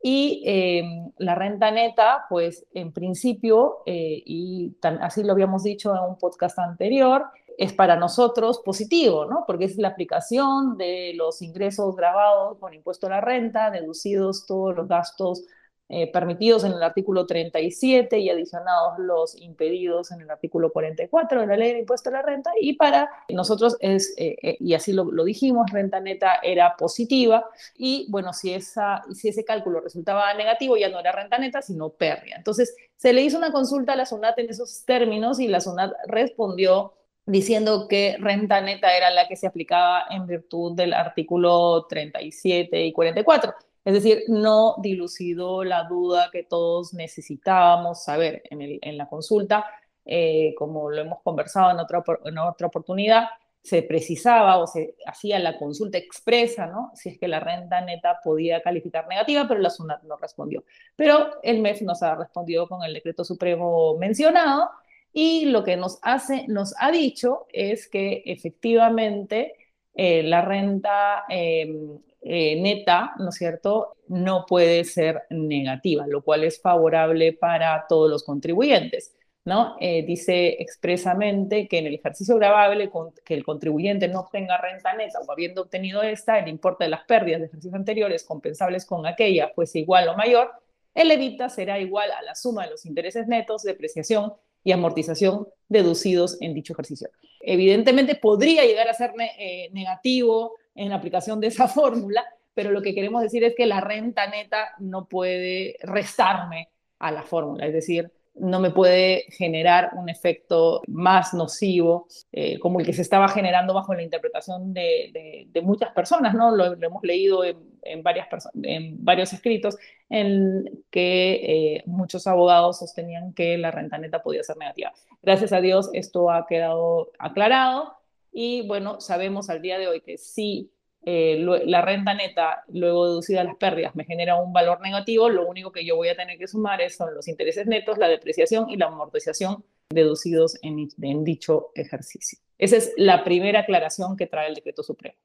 Y 0.01 0.43
em, 0.45 1.11
la 1.17 1.33
renta 1.33 1.71
neta, 1.71 2.25
pues 2.29 2.65
en 2.73 2.91
principio, 2.91 3.83
eh, 3.85 4.21
y 4.25 4.75
así 4.99 5.23
lo 5.23 5.31
habíamos 5.31 5.63
dicho 5.63 5.95
en 5.95 6.03
un 6.03 6.17
podcast 6.17 6.59
anterior, 6.59 7.25
es 7.57 7.73
para 7.73 7.95
nosotros 7.95 8.61
positivo, 8.63 9.25
¿no? 9.25 9.43
Porque 9.45 9.65
es 9.65 9.77
la 9.77 9.89
aplicación 9.89 10.77
de 10.77 11.13
los 11.15 11.41
ingresos 11.41 11.95
grabados 11.95 12.57
con 12.59 12.73
impuesto 12.73 13.07
a 13.07 13.11
la 13.11 13.21
renta, 13.21 13.71
deducidos 13.71 14.45
todos 14.45 14.75
los 14.75 14.87
gastos 14.87 15.43
eh, 15.89 16.11
permitidos 16.11 16.63
en 16.63 16.71
el 16.71 16.81
artículo 16.81 17.27
37 17.27 18.17
y 18.17 18.29
adicionados 18.29 18.97
los 18.97 19.39
impedidos 19.39 20.11
en 20.11 20.21
el 20.21 20.31
artículo 20.31 20.71
44 20.71 21.41
de 21.41 21.45
la 21.45 21.55
ley 21.57 21.73
de 21.73 21.79
impuesto 21.79 22.09
a 22.09 22.13
la 22.13 22.21
renta. 22.23 22.51
Y 22.59 22.73
para 22.77 23.09
nosotros 23.29 23.77
es, 23.79 24.11
eh, 24.17 24.35
eh, 24.41 24.57
y 24.59 24.73
así 24.73 24.91
lo, 24.93 25.11
lo, 25.11 25.23
dijimos, 25.23 25.69
renta 25.71 25.99
neta 25.99 26.39
era 26.41 26.75
positiva. 26.77 27.47
Y 27.75 28.07
bueno, 28.09 28.33
si, 28.33 28.53
esa, 28.53 29.03
si 29.13 29.27
ese 29.27 29.45
cálculo 29.45 29.81
resultaba 29.81 30.33
negativo, 30.33 30.77
ya 30.77 30.89
no 30.89 30.99
era 30.99 31.11
renta 31.11 31.37
neta, 31.37 31.61
sino 31.61 31.89
pérdida. 31.89 32.37
Entonces, 32.37 32.75
se 32.95 33.13
le 33.13 33.21
hizo 33.21 33.37
una 33.37 33.51
consulta 33.51 33.93
a 33.93 33.95
la 33.95 34.07
SUNAT 34.07 34.39
en 34.39 34.49
esos 34.49 34.85
términos 34.85 35.39
y 35.39 35.47
la 35.47 35.59
SUNAT 35.59 35.91
respondió 36.07 36.93
diciendo 37.25 37.87
que 37.87 38.17
renta 38.19 38.61
neta 38.61 38.95
era 38.95 39.09
la 39.09 39.27
que 39.27 39.35
se 39.35 39.47
aplicaba 39.47 40.05
en 40.09 40.27
virtud 40.27 40.75
del 40.75 40.93
artículo 40.93 41.85
37 41.87 42.85
y 42.85 42.91
44. 42.91 43.53
Es 43.85 43.93
decir, 43.93 44.23
no 44.27 44.75
dilucidó 44.81 45.63
la 45.63 45.83
duda 45.83 46.29
que 46.31 46.43
todos 46.43 46.93
necesitábamos 46.93 48.03
saber 48.03 48.43
en, 48.49 48.97
la 48.97 49.09
consulta, 49.09 49.65
eh, 50.05 50.53
como 50.57 50.89
lo 50.89 51.01
hemos 51.01 51.21
conversado 51.21 51.71
en 51.71 51.79
otra, 51.79 52.67
oportunidad, 52.67 53.27
se 53.61 53.81
precisaba 53.83 54.57
o 54.57 54.67
se 54.67 54.95
hacía 55.05 55.39
la 55.39 55.57
consulta 55.57 55.97
expresa, 55.97 56.65
¿no? 56.67 56.91
Si 56.95 57.09
es 57.09 57.17
que 57.17 57.29
la 57.29 57.39
renta 57.39 57.79
neta 57.81 58.19
podía 58.21 58.61
calificar 58.61 59.07
negativa, 59.07 59.47
pero 59.47 59.59
la 59.59 59.69
SUNAT 59.69 60.03
no 60.03 60.17
respondió. 60.17 60.65
Pero 60.95 61.41
el 61.43 61.61
MEF 61.61 61.81
nos 61.81 62.03
ha 62.03 62.15
respondido 62.15 62.67
con 62.67 62.83
el 62.83 62.93
decreto 62.93 63.23
supremo 63.23 63.97
mencionado 63.97 64.69
y 65.13 65.45
lo 65.45 65.63
que 65.63 65.77
nos, 65.77 65.99
hace, 66.01 66.45
nos 66.47 66.73
ha 66.79 66.91
dicho 66.91 67.45
es 67.53 67.87
que 67.87 68.23
efectivamente 68.25 69.55
eh, 69.93 70.23
la 70.23 70.41
renta 70.41 71.23
em, 71.29 71.99
eh, 72.21 72.59
neta, 72.59 73.13
¿no 73.19 73.29
es 73.29 73.35
cierto?, 73.35 73.97
no 74.07 74.45
puede 74.47 74.83
ser 74.85 75.23
negativa, 75.29 76.07
lo 76.07 76.23
cual 76.23 76.43
es 76.43 76.59
favorable 76.61 77.33
para 77.33 77.85
todos 77.87 78.09
los 78.09 78.23
contribuyentes. 78.23 79.15
¿no? 79.45 79.75
Eh, 79.81 80.03
dice 80.05 80.55
expresamente 80.61 81.67
que 81.67 81.79
en 81.79 81.87
el 81.87 81.95
ejercicio 81.95 82.37
grabable 82.37 82.89
que 83.25 83.33
el 83.33 83.43
contribuyente 83.43 84.07
no 84.07 84.21
obtenga 84.21 84.57
renta 84.57 84.93
neta 84.93 85.19
o 85.19 85.29
habiendo 85.31 85.63
obtenido 85.63 86.01
esta, 86.01 86.39
el 86.39 86.47
importe 86.47 86.85
de 86.85 86.91
las 86.91 87.03
pérdidas 87.03 87.41
de 87.41 87.47
ejercicios 87.47 87.75
anteriores 87.75 88.23
compensables 88.23 88.85
con 88.85 89.05
aquella 89.05 89.51
pues 89.53 89.75
igual 89.75 90.07
o 90.07 90.15
mayor, 90.15 90.51
el 90.93 91.11
evita 91.11 91.49
será 91.49 91.77
igual 91.79 92.11
a 92.11 92.21
la 92.21 92.35
suma 92.35 92.63
de 92.63 92.71
los 92.71 92.85
intereses 92.85 93.27
netos, 93.27 93.63
depreciación 93.63 94.33
y 94.63 94.71
amortización 94.71 95.47
deducidos 95.67 96.37
en 96.41 96.53
dicho 96.53 96.73
ejercicio. 96.73 97.09
Evidentemente 97.41 98.15
podría 98.15 98.63
llegar 98.63 98.87
a 98.87 98.93
ser 98.93 99.11
eh, 99.37 99.69
negativo 99.73 100.55
en 100.75 100.89
la 100.89 100.95
aplicación 100.95 101.39
de 101.39 101.47
esa 101.47 101.67
fórmula, 101.69 102.23
pero 102.53 102.71
lo 102.71 102.81
que 102.81 102.95
queremos 102.95 103.21
decir 103.21 103.43
es 103.43 103.55
que 103.55 103.65
la 103.65 103.81
renta 103.81 104.27
neta 104.27 104.73
no 104.79 105.05
puede 105.05 105.77
restarme 105.81 106.69
a 106.99 107.11
la 107.11 107.23
fórmula, 107.23 107.65
es 107.65 107.73
decir, 107.73 108.11
no 108.35 108.59
me 108.59 108.71
puede 108.71 109.25
generar 109.29 109.91
un 109.93 110.09
efecto 110.09 110.81
más 110.87 111.33
nocivo 111.33 112.07
eh, 112.31 112.57
como 112.59 112.79
el 112.79 112.85
que 112.85 112.93
se 112.93 113.03
estaba 113.03 113.27
generando 113.27 113.73
bajo 113.73 113.93
la 113.93 114.01
interpretación 114.01 114.73
de, 114.73 115.47
muchas 115.61 115.91
personas, 115.91 116.33
¿no? 116.33 116.55
Lo, 116.55 116.73
hemos 116.73 117.03
leído 117.03 117.43
en, 117.43 118.03
varias 118.03 118.27
en 118.63 119.03
varios 119.03 119.33
escritos 119.33 119.77
en 120.09 120.83
que 120.89 121.75
eh, 121.75 121.83
muchos 121.85 122.25
abogados 122.25 122.79
sostenían 122.79 123.33
que 123.33 123.57
la 123.57 123.71
renta 123.71 123.97
neta 123.97 124.23
podía 124.23 124.43
ser 124.43 124.57
negativa. 124.57 124.91
Gracias 125.21 125.53
a 125.53 125.61
Dios 125.61 125.89
esto 125.93 126.31
ha 126.31 126.47
quedado 126.47 127.11
aclarado 127.19 127.93
y 128.31 128.67
bueno, 128.67 128.99
sabemos 128.99 129.49
al 129.51 129.61
día 129.61 129.77
de 129.77 129.87
hoy 129.87 130.01
que 130.01 130.17
sí 130.17 130.72
eh, 131.05 131.37
la 131.65 131.81
renta 131.81 132.13
neta, 132.13 132.63
luego 132.69 133.07
deducida 133.07 133.43
las 133.43 133.55
pérdidas, 133.55 133.95
me 133.95 134.05
genera 134.05 134.35
un 134.35 134.53
valor 134.53 134.81
negativo, 134.81 135.29
lo 135.29 135.47
único 135.47 135.71
que 135.71 135.85
yo 135.85 135.95
voy 135.95 136.09
a 136.09 136.15
tener 136.15 136.37
que 136.37 136.47
sumar 136.47 136.79
son 136.89 137.13
los 137.13 137.27
intereses 137.27 137.67
netos, 137.67 137.97
la 137.97 138.07
depreciación 138.07 138.69
y 138.69 138.77
la 138.77 138.87
amortización 138.87 139.63
deducidos 139.89 140.57
en, 140.61 140.87
en 141.01 141.23
dicho 141.23 141.71
ejercicio. 141.75 142.39
Esa 142.57 142.77
es 142.77 142.93
la 142.97 143.23
primera 143.23 143.61
aclaración 143.61 144.15
que 144.15 144.27
trae 144.27 144.47
el 144.47 144.55
decreto 144.55 144.83
supremo. 144.83 145.17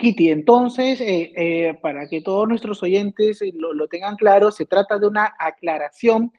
Kitty, 0.00 0.30
entonces, 0.30 0.98
eh, 1.02 1.32
eh, 1.36 1.74
para 1.74 2.08
que 2.08 2.22
todos 2.22 2.48
nuestros 2.48 2.82
oyentes 2.82 3.42
eh, 3.42 3.52
lo, 3.54 3.86
tengan 3.86 4.16
claro, 4.16 4.50
se 4.50 4.64
trata 4.64 4.98
de 4.98 5.06
una 5.06 5.34
aclaración 5.38 6.32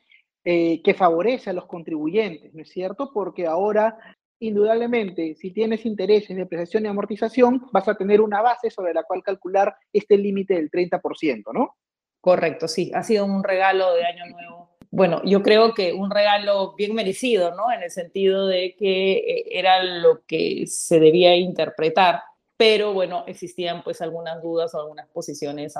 que 0.43 0.95
favorece 0.98 1.51
a 1.51 1.53
los 1.53 1.67
contribuyentes, 1.67 2.51
¿no 2.55 2.63
es 2.63 2.69
cierto? 2.69 3.12
Porque 3.13 3.45
ahora, 3.45 4.00
indudablemente, 4.41 5.36
si 5.36 5.51
tienes 5.51 5.86
intereses 5.86 6.36
de 6.36 6.45
prestación 6.45 6.86
y 6.86 6.89
amortización, 6.89 7.67
vas 7.71 7.88
a 7.88 7.95
tener 7.95 8.21
una 8.21 8.41
base 8.41 8.69
sobre 8.69 8.93
la 8.93 9.03
cual 9.03 9.24
calcular 9.24 9.75
este 9.93 10.17
límite 10.17 10.55
del 10.55 10.69
30%, 10.69 11.53
¿no? 11.53 11.77
Correcto, 12.19 12.67
sí, 12.67 12.91
ha 12.93 13.03
sido 13.03 13.25
un 13.25 13.43
regalo 13.43 13.93
de 13.93 14.05
Año 14.05 14.25
Nuevo. 14.27 14.71
Bueno, 14.91 15.21
yo 15.24 15.41
creo 15.41 15.74
que 15.74 15.93
un 15.93 16.12
regalo 16.12 16.75
bien 16.75 16.93
merecido, 16.93 17.55
¿no? 17.55 17.71
En 17.71 17.81
el 17.81 17.91
sentido 17.91 18.48
de 18.48 18.75
que 18.77 19.45
era 19.50 19.83
lo 19.83 20.24
que 20.27 20.65
se 20.67 21.00
debía 21.00 21.36
interpretar 21.36 22.21
pero 22.62 22.93
bueno, 22.93 23.24
existían 23.25 23.81
pues 23.83 24.03
algunas 24.03 24.39
dudas 24.39 24.75
o 24.75 24.79
algunas 24.79 25.07
posiciones 25.07 25.74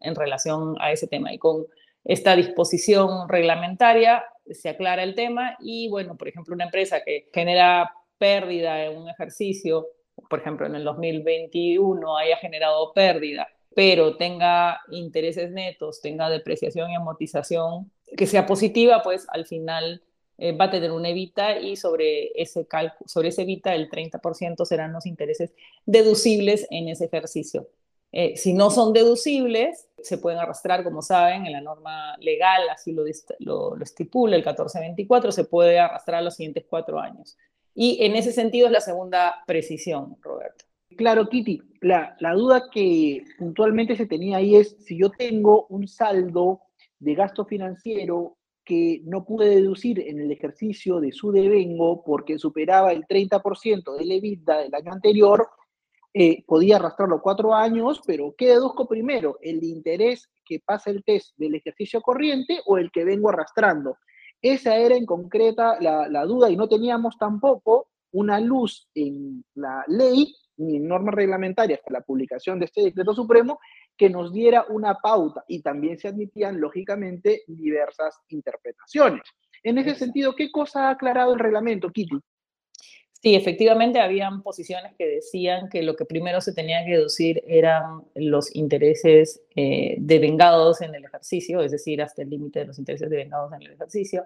en, 0.00 0.14
relación 0.14 0.76
a 0.80 0.90
ese 0.90 1.06
tema 1.06 1.30
y 1.30 1.36
con 1.36 1.66
esta 2.06 2.34
disposición 2.34 3.28
reglamentaria 3.28 4.24
se 4.50 4.70
aclara 4.70 5.02
el 5.02 5.14
tema 5.14 5.58
y 5.60 5.90
bueno, 5.90 6.16
por 6.16 6.28
ejemplo, 6.28 6.54
una 6.54 6.64
empresa 6.64 7.02
que 7.04 7.28
genera 7.34 7.92
pérdida 8.22 8.84
en 8.84 8.98
un 8.98 9.08
ejercicio, 9.08 9.88
por 10.30 10.38
ejemplo, 10.38 10.64
en 10.64 10.76
el 10.76 10.84
2021 10.84 12.16
haya 12.16 12.36
generado 12.36 12.92
pérdida, 12.92 13.48
pero 13.74 14.16
tenga 14.16 14.80
intereses 14.92 15.50
netos, 15.50 16.00
tenga 16.00 16.30
depreciación 16.30 16.92
y 16.92 16.94
amortización 16.94 17.90
que 18.16 18.28
sea 18.28 18.46
positiva, 18.46 19.02
pues 19.02 19.26
al 19.28 19.44
final 19.44 20.04
eh, 20.38 20.52
va 20.52 20.66
a 20.66 20.70
tener 20.70 20.92
una 20.92 21.08
evita 21.08 21.58
y 21.58 21.74
sobre 21.74 22.30
ese, 22.40 22.64
sobre 23.06 23.30
ese 23.30 23.42
evita 23.42 23.74
el 23.74 23.90
30% 23.90 24.64
serán 24.66 24.92
los 24.92 25.04
intereses 25.04 25.52
deducibles 25.84 26.68
en 26.70 26.90
ese 26.90 27.06
ejercicio. 27.06 27.66
Eh, 28.12 28.36
si 28.36 28.52
no 28.52 28.70
son 28.70 28.92
deducibles, 28.92 29.88
se 30.00 30.18
pueden 30.18 30.38
arrastrar, 30.38 30.84
como 30.84 31.02
saben, 31.02 31.44
en 31.46 31.52
la 31.52 31.60
norma 31.60 32.16
legal, 32.18 32.68
así 32.70 32.92
lo, 32.92 33.02
lo, 33.40 33.82
estipula 33.82 34.36
el 34.36 34.42
1424, 34.42 35.32
se 35.32 35.42
puede 35.42 35.80
arrastrar 35.80 36.22
los 36.22 36.36
siguientes 36.36 36.66
cuatro 36.68 37.00
años. 37.00 37.36
Y 37.74 38.04
en 38.04 38.16
ese 38.16 38.32
sentido 38.32 38.66
es 38.66 38.72
la 38.72 38.80
segunda 38.80 39.42
precisión, 39.46 40.16
Roberto. 40.20 40.64
Claro, 40.96 41.28
Kitty, 41.28 41.62
la, 41.80 42.16
duda 42.34 42.64
que 42.70 43.24
puntualmente 43.38 43.96
se 43.96 44.06
tenía 44.06 44.38
ahí 44.38 44.56
es 44.56 44.76
si 44.80 44.98
yo 44.98 45.10
tengo 45.10 45.66
un 45.68 45.88
saldo 45.88 46.60
de 46.98 47.14
gasto 47.14 47.44
financiero 47.44 48.36
que 48.64 49.00
no 49.04 49.24
pude 49.24 49.48
deducir 49.48 49.98
en 50.00 50.20
el 50.20 50.30
ejercicio 50.30 51.00
de 51.00 51.12
su 51.12 51.32
devengo 51.32 52.04
porque 52.04 52.38
superaba 52.38 52.92
el 52.92 53.06
30% 53.06 53.96
del 53.96 54.12
EBITDA 54.12 54.58
del 54.58 54.74
año 54.74 54.92
anterior, 54.92 55.48
eh, 56.14 56.44
podía 56.46 56.76
arrastrarlo 56.76 57.20
cuatro 57.22 57.54
años, 57.54 58.00
pero 58.06 58.34
¿qué 58.36 58.48
deduzco 58.48 58.86
primero? 58.86 59.38
¿El 59.40 59.64
interés 59.64 60.28
que 60.44 60.60
pasa 60.60 60.90
el 60.90 61.02
test 61.02 61.36
del 61.38 61.54
ejercicio 61.54 62.00
corriente 62.02 62.60
o 62.66 62.76
el 62.78 62.90
que 62.92 63.04
vengo 63.04 63.30
arrastrando? 63.30 63.96
Esa 64.42 64.76
era 64.76 64.96
en 64.96 65.06
concreta 65.06 65.78
la, 65.80 66.08
la 66.08 66.24
duda 66.24 66.50
y 66.50 66.56
no 66.56 66.68
teníamos 66.68 67.16
tampoco 67.16 67.88
una 68.12 68.40
luz 68.40 68.88
en 68.94 69.44
la 69.54 69.84
ley 69.88 70.34
ni 70.58 70.76
en 70.76 70.86
normas 70.86 71.14
reglamentarias 71.14 71.80
hasta 71.80 71.92
la 71.92 72.02
publicación 72.02 72.58
de 72.58 72.66
este 72.66 72.82
decreto 72.82 73.14
supremo 73.14 73.58
que 73.96 74.10
nos 74.10 74.32
diera 74.32 74.66
una 74.68 74.94
pauta 74.96 75.44
y 75.48 75.62
también 75.62 75.98
se 75.98 76.08
admitían, 76.08 76.60
lógicamente, 76.60 77.42
diversas 77.46 78.18
interpretaciones. 78.28 79.22
En 79.62 79.78
ese 79.78 79.94
sentido, 79.94 80.34
¿qué 80.34 80.50
cosa 80.50 80.88
ha 80.88 80.90
aclarado 80.90 81.32
el 81.32 81.38
reglamento, 81.38 81.90
Kitty? 81.90 82.18
Sí, 83.22 83.36
efectivamente 83.36 84.00
habían 84.00 84.42
posiciones 84.42 84.94
que 84.96 85.06
decían 85.06 85.68
que 85.68 85.82
lo 85.82 85.94
que 85.94 86.04
primero 86.04 86.40
se 86.40 86.52
tenía 86.52 86.84
que 86.84 86.96
deducir 86.96 87.42
eran 87.46 88.02
los 88.16 88.52
intereses 88.56 89.40
eh, 89.54 89.94
devengados 89.98 90.80
en 90.80 90.94
el 90.96 91.04
ejercicio, 91.04 91.60
es 91.62 91.70
decir, 91.70 92.02
hasta 92.02 92.22
el 92.22 92.30
límite 92.30 92.60
de 92.60 92.64
los 92.66 92.80
intereses 92.80 93.08
devengados 93.08 93.52
en 93.52 93.62
el 93.62 93.72
ejercicio, 93.72 94.24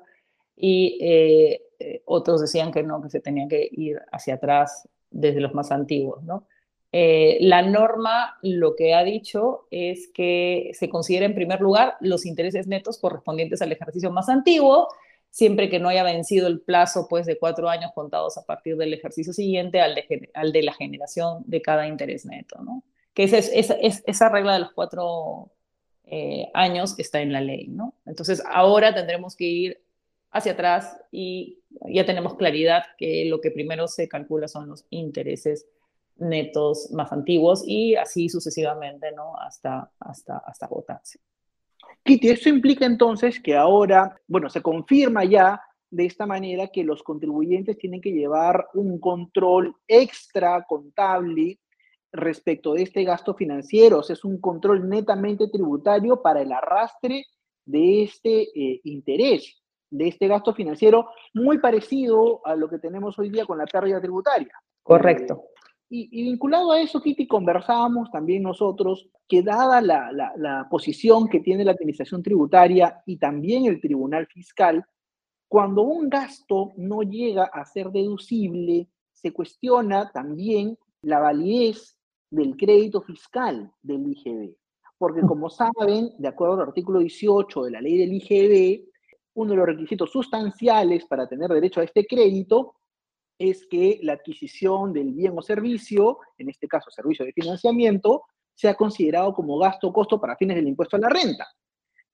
y 0.57 0.99
eh, 1.03 1.63
eh, 1.79 2.03
otros 2.07 2.41
decían 2.41 2.73
que 2.73 2.83
no, 2.83 3.03
que 3.03 3.11
se 3.11 3.21
tenía 3.21 3.47
que 3.47 3.69
ir 3.71 4.01
hacia 4.13 4.37
atrás 4.37 4.89
desde 5.11 5.41
los 5.41 5.53
más 5.53 5.71
antiguos, 5.73 6.23
¿no? 6.23 6.47
Eh, 6.93 7.37
la 7.43 7.61
norma 7.61 8.39
lo 8.41 8.75
que 8.75 8.95
ha 8.95 9.05
dicho 9.05 9.67
es 9.71 10.09
que 10.15 10.71
se 10.73 10.89
considera 10.89 11.27
en 11.27 11.35
primer 11.35 11.61
lugar 11.61 11.97
los 12.01 12.25
intereses 12.25 12.67
netos 12.67 12.99
correspondientes 12.99 13.61
al 13.61 13.73
ejercicio 13.73 14.11
más 14.11 14.31
antiguo, 14.31 14.89
siempre 15.37 15.69
que 15.69 15.79
no 15.79 15.91
haya 15.91 16.03
vencido 16.03 16.47
el 16.47 16.63
plazo 16.63 17.09
pues, 17.11 17.27
de 17.27 17.39
cuatro 17.39 17.69
años 17.69 17.91
contados 17.95 18.39
a 18.39 18.47
partir 18.47 18.79
del 18.79 18.95
ejercicio 18.95 19.35
siguiente 19.35 19.83
al 19.83 19.95
de, 19.95 20.63
la 20.63 20.73
generación 20.73 21.43
de 21.45 21.61
cada 21.61 21.87
interés 21.87 22.25
neto. 22.25 22.63
¿no? 22.63 22.83
Que 23.13 23.25
es, 23.25 23.53
esa 23.53 24.29
regla 24.31 24.55
de 24.55 24.61
los 24.61 24.73
cuatro 24.73 25.53
eh, 26.05 26.49
años 26.55 26.95
está 26.97 27.21
en 27.21 27.35
la 27.35 27.43
ley. 27.43 27.69
¿no? 27.69 27.93
Entonces 28.07 28.43
ahora 28.51 28.95
tendremos 28.95 29.37
que 29.37 29.45
ir 29.45 29.83
hacia 30.31 30.53
atrás 30.53 30.97
y 31.13 31.59
ya 31.87 32.07
tenemos 32.07 32.37
claridad 32.37 32.85
que 32.97 33.27
lo 33.27 33.43
que 33.43 33.51
primero 33.51 33.89
se 33.89 34.09
calcula 34.09 34.49
son 34.49 34.71
los 34.71 34.87
intereses 34.89 35.67
netos 36.17 36.91
más 36.93 37.13
antiguos 37.13 37.63
y 37.67 37.95
así 37.95 38.31
sucesivamente, 38.31 39.13
¿no? 39.13 39.37
Hasta, 39.37 39.91
hasta, 40.01 40.39
hasta 40.39 40.65
agotarse. 40.65 41.21
Kitty, 42.07 42.31
eso 42.31 42.49
implica 42.49 42.87
entonces 42.87 43.41
que 43.41 43.55
ahora, 43.55 44.17
bueno, 44.27 44.49
se 44.49 44.63
confirma 44.63 45.25
ya 45.25 45.61
de 45.91 46.07
esta 46.07 46.27
manera 46.27 46.69
que 46.69 46.85
los 46.85 47.03
contribuyentes 47.03 47.79
tienen 47.79 48.01
que 48.01 48.13
llevar 48.13 48.69
un 48.75 48.99
control 48.99 49.75
extra 49.87 50.65
contable 50.69 51.59
respecto 52.13 52.75
de 52.75 52.83
este 52.83 53.05
gasto 53.05 53.35
financiero. 53.35 53.99
O 53.99 54.03
sea, 54.03 54.15
es 54.15 54.25
un 54.25 54.41
control 54.41 54.89
netamente 54.89 55.49
tributario 55.49 56.23
para 56.23 56.43
el 56.43 56.53
arrastre 56.53 57.25
de 57.65 58.05
este 58.05 58.43
eh, 58.43 58.81
interés, 58.85 59.63
de 59.91 60.09
este 60.09 60.29
gasto 60.29 60.55
financiero, 60.55 61.09
muy 61.35 61.59
parecido 61.59 62.41
a 62.45 62.55
lo 62.55 62.69
que 62.69 62.79
tenemos 62.79 63.19
hoy 63.19 63.31
día 63.31 63.45
con 63.45 63.59
la 63.59 63.67
pérdida 63.67 64.01
tributaria. 64.01 64.53
Correcto. 64.83 65.43
Y, 65.89 66.25
vinculado 66.25 66.73
a 66.73 66.81
eso, 66.81 67.01
Kitty, 67.01 67.29
conversábamos 67.29 68.11
también 68.11 68.43
nosotros 68.43 69.09
que 69.29 69.43
dada 69.43 69.81
la, 69.81 70.67
posición 70.69 71.29
que 71.29 71.41
tiene 71.41 71.65
la 71.65 71.73
Administración 71.73 72.23
Tributaria 72.23 73.03
y 73.07 73.19
también 73.19 73.67
el 73.67 73.81
Tribunal 73.81 74.27
Fiscal, 74.27 74.85
cuando 75.49 75.83
un 75.83 76.09
gasto 76.09 76.73
no 76.77 77.03
llega 77.03 77.45
a 77.45 77.65
ser 77.65 77.91
deducible, 77.91 78.89
se 79.13 79.33
cuestiona 79.33 80.11
también 80.11 80.77
la 81.03 81.21
validez 81.21 81.97
del 82.31 82.57
crédito 82.57 83.01
fiscal 83.01 83.71
del 83.81 84.09
IGB. 84.09 84.57
Porque 84.99 85.21
como 85.21 85.49
saben, 85.49 86.11
de 86.19 86.29
acuerdo 86.29 86.55
al 86.55 86.69
artículo 86.69 86.99
18 86.99 87.63
de 87.63 87.71
la 87.71 87.81
ley 87.81 87.97
del 87.97 88.13
IGB, 88.13 88.89
uno 89.35 89.51
de 89.51 89.57
los 89.57 89.67
requisitos 89.67 90.11
sustanciales 90.11 91.05
para 91.07 91.29
tener 91.29 91.49
derecho 91.51 91.81
a 91.81 91.85
este 91.85 92.07
crédito 92.07 92.75
es 93.39 93.67
que 93.67 94.01
la 94.03 94.15
adquisición 94.15 94.93
del 94.93 95.13
bien 95.13 95.35
o 95.37 95.43
servicio, 95.43 96.19
en 96.39 96.49
este 96.49 96.69
caso 96.69 96.91
servicio 96.91 97.25
de 97.25 97.33
financiamiento, 97.33 98.25
sea 98.55 98.75
considerado 98.75 99.35
como 99.35 99.59
gasto 99.59 99.89
o 99.89 99.93
costo 99.93 100.21
para 100.21 100.37
fines 100.37 100.57
del 100.57 100.69
impuesto 100.69 100.97
a 100.97 101.01
la 101.01 101.09
renta. 101.09 101.47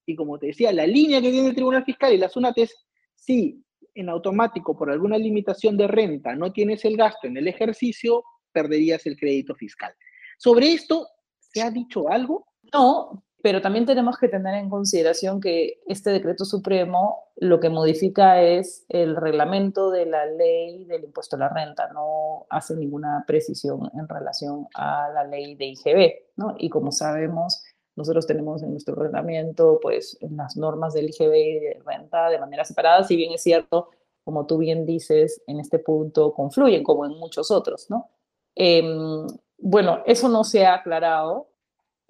Y 0.05 0.17
como 0.17 0.39
te 0.39 0.49
decía, 0.49 0.73
la 0.73 0.87
línea 0.87 1.21
que 1.21 1.31
tiene 1.31 1.49
el 1.49 1.55
Tribunal 1.55 1.85
Fiscal 1.85 2.13
y 2.13 2.19
la 2.19 2.29
SUNAT 2.29 2.59
es, 2.59 2.75
si 3.15 3.63
en 3.95 4.09
automático 4.09 4.77
por 4.77 4.91
alguna 4.91 5.17
limitación 5.19 5.77
de 5.77 5.87
renta 5.87 6.35
no 6.35 6.53
tienes 6.53 6.85
el 6.85 6.97
gasto 6.97 7.27
en 7.27 7.37
el 7.37 7.47
ejercicio, 7.47 8.25
perderías 8.51 9.07
el 9.07 9.17
crédito 9.17 9.55
fiscal. 9.55 9.95
Sobre 10.39 10.73
esto, 10.73 11.07
¿se 11.39 11.63
ha 11.63 11.71
dicho 11.71 12.09
algo? 12.11 12.47
No, 12.73 13.25
pero 13.43 13.61
también 13.61 13.87
tenemos 13.87 14.17
que 14.19 14.29
tener 14.29 14.55
en 14.55 14.71
consideración 14.71 15.41
que 15.41 15.81
este 15.87 16.11
decreto 16.11 16.45
supremo 16.45 17.25
lo 17.37 17.59
que 17.59 17.71
modifica 17.71 18.41
es 18.41 18.85
el 18.89 19.17
reglamento 19.17 19.91
de 19.91 20.07
la 20.07 20.27
ley 20.27 20.85
del 20.85 21.05
impuesto 21.05 21.37
a 21.37 21.41
la 21.41 21.49
renta, 21.49 21.89
no 21.93 22.47
hace 22.51 22.77
ninguna 22.77 23.25
precisión 23.27 23.91
en 23.95 24.09
relación 24.09 24.69
a 24.75 25.09
la 25.13 25.25
ley 25.25 25.57
de 25.57 25.67
IGB, 25.67 26.13
¿no? 26.37 26.55
Y 26.57 26.71
como 26.71 26.93
sabemos, 26.93 27.65
nosotros 27.97 28.27
tenemos 28.27 28.63
en 28.63 28.71
nuestro 28.71 28.95
reglamento, 28.95 29.79
pues, 29.83 30.17
las 30.21 30.57
normas 30.57 30.95
del 30.95 31.11
IGB 31.11 31.35
y 31.35 31.59
de 31.59 31.83
renta 31.85 32.31
de 32.31 32.39
manera 32.39 32.65
separada, 32.65 33.03
si 33.03 33.17
bien 33.17 33.33
es 33.33 33.43
cierto, 33.43 33.91
como 34.25 34.47
tú 34.47 34.59
bien 34.59 34.87
dices, 34.87 35.43
en 35.49 35.59
este 35.59 35.81
punto 35.81 36.33
confluyen, 36.33 36.85
como 36.85 37.05
en 37.05 37.19
muchos 37.19 37.51
otros, 37.51 37.91
¿no? 37.91 38.09
Em, 38.55 39.27
bueno, 39.59 40.03
eso 40.07 40.29
no 40.29 40.45
se 40.45 40.65
ha 40.65 40.75
aclarado, 40.75 41.49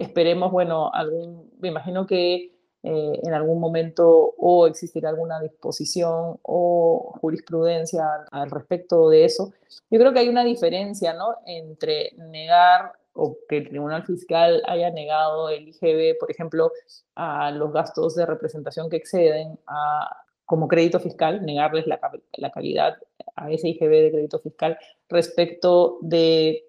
esperemos, 0.02 0.52
bueno, 0.52 0.90
algún, 0.92 1.50
me 1.60 1.68
imagino 1.68 2.06
que 2.06 2.52
eh, 2.82 3.20
en 3.22 3.32
algún 3.32 3.60
momento 3.60 4.34
o 4.36 4.66
existirá 4.66 5.10
alguna 5.10 5.40
disposición 5.40 6.38
o 6.42 7.16
jurisprudencia 7.20 8.04
al, 8.30 8.50
respecto 8.50 9.08
de 9.08 9.24
eso. 9.24 9.52
Yo 9.90 9.98
creo 9.98 10.12
que 10.12 10.20
hay 10.20 10.28
una 10.28 10.44
diferencia, 10.44 11.14
¿no? 11.14 11.36
Entre 11.46 12.12
negar 12.16 12.92
o 13.14 13.36
que 13.48 13.58
el 13.58 13.68
Tribunal 13.68 14.04
Fiscal 14.04 14.62
haya 14.66 14.90
negado 14.90 15.50
el 15.50 15.68
IGB, 15.68 16.18
por 16.18 16.30
ejemplo, 16.30 16.72
a 17.14 17.50
los 17.50 17.72
gastos 17.72 18.14
de 18.16 18.26
representación 18.26 18.88
que 18.88 18.96
exceden 18.96 19.58
a, 19.66 20.24
como 20.44 20.66
crédito 20.66 20.98
fiscal, 20.98 21.44
negarles 21.44 21.86
la, 21.86 22.00
la 22.38 22.50
calidad 22.50 22.96
a 23.36 23.50
ese 23.50 23.68
IGB 23.68 23.90
de 23.90 24.10
crédito 24.10 24.38
fiscal 24.38 24.78
respecto 25.08 25.98
de 26.00 26.64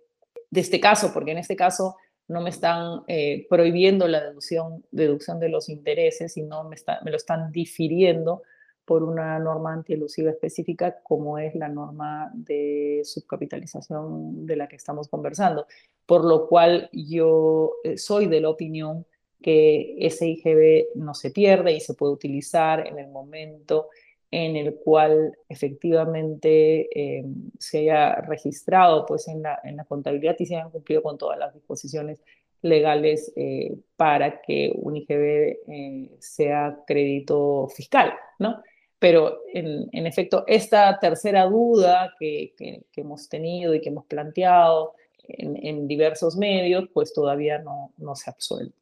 de 0.54 0.62
este 0.62 0.80
caso, 0.80 1.12
porque 1.12 1.32
en 1.32 1.40
este 1.40 1.56
caso 1.56 1.96
no 2.28 2.42
me 2.42 2.50
están 2.50 3.02
eh, 3.08 3.46
prohibiendo 3.50 4.08
la 4.08 4.22
deducción, 4.24 4.84
deducción 4.92 5.40
de 5.40 5.50
los 5.50 5.70
intereses, 5.70 6.34
sino 6.34 6.64
me, 6.64 6.78
me 7.04 7.12
lo 7.12 7.18
están 7.18 7.52
difiriendo 7.52 8.44
por 8.86 9.04
una 9.04 9.40
norma 9.40 9.74
antielusiva 9.74 10.32
específica 10.32 11.00
como 11.04 11.38
es 11.38 11.56
la 11.56 11.70
norma 11.70 12.32
de 12.34 13.02
subcapitalización 13.06 14.46
de 14.46 14.56
la 14.56 14.68
que 14.68 14.76
estamos 14.76 15.08
conversando. 15.08 15.68
Por 16.06 16.26
lo 16.26 16.48
cual 16.48 16.90
yo 16.92 17.76
eh, 17.84 17.98
soy 17.98 18.28
de 18.28 18.42
la 18.42 18.50
opinión 18.50 19.06
que 19.42 19.96
ese 20.00 20.28
IGB 20.28 20.96
no 20.96 21.14
se 21.14 21.32
pierde 21.32 21.74
y 21.74 21.80
se 21.80 21.94
puede 21.94 22.14
utilizar 22.14 22.88
en 22.88 23.00
el 23.00 23.10
momento 23.10 23.90
en 24.34 24.56
el 24.56 24.74
cual 24.76 25.38
efectivamente 25.48 26.90
eh, 26.92 27.24
se 27.60 27.80
haya 27.80 28.16
registrado 28.16 29.06
pues, 29.06 29.28
en, 29.28 29.44
la, 29.44 29.60
en 29.64 29.78
la 29.78 29.86
contabilidad 29.86 30.36
y 30.40 30.48
se 30.48 30.56
hayan 30.56 30.72
cumplido 30.72 31.04
con 31.04 31.20
todas 31.20 31.38
las 31.38 31.54
disposiciones 31.54 32.20
legales 32.64 33.32
eh, 33.36 33.76
para 33.96 34.42
que 34.42 34.74
un 34.76 34.98
IGB 34.98 36.18
sea 36.18 36.80
crédito 36.88 37.68
fiscal, 37.68 38.14
¿no? 38.40 38.64
Pero 38.98 39.42
en, 39.54 39.88
en 39.92 40.08
efecto, 40.08 40.46
esta 40.48 40.98
tercera 40.98 41.46
duda 41.46 42.16
que, 42.18 42.56
que, 42.58 42.86
hemos 42.96 43.30
tenido 43.30 43.76
y 43.76 43.82
que 43.82 43.90
hemos 43.90 44.06
planteado 44.06 44.96
en, 45.28 45.58
en 45.64 45.88
diversos 45.88 46.38
medios, 46.38 46.90
pues 46.92 47.14
todavía 47.14 47.60
no, 47.60 47.92
no, 47.98 48.16
se 48.16 48.30
ha 48.30 48.34
absuelto. 48.34 48.76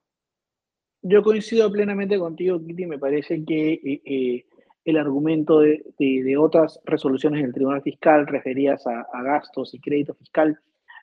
Yo 1.01 1.24
coincido 1.24 1.70
plenamente 1.72 2.17
contigo, 2.20 2.63
Kitty. 2.63 2.86
Me 2.86 3.00
parece 3.00 3.43
que 3.43 3.74
eh, 3.74 4.01
eh, 4.05 4.46
el 4.86 4.98
argumento 4.98 5.60
de, 5.60 5.84
de, 6.00 6.24
de, 6.24 6.38
otras 6.38 6.80
resoluciones 6.86 7.42
del 7.42 7.54
Tribunal 7.54 7.84
Fiscal 7.84 8.26
referidas 8.28 8.86
a, 8.88 9.06
a, 9.14 9.24
gastos 9.24 9.74
y 9.74 9.80
crédito 9.80 10.16
fiscal 10.16 10.60